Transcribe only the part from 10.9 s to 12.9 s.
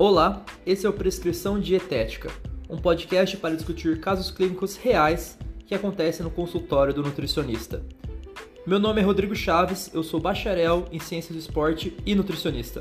em Ciências do Esporte e nutricionista.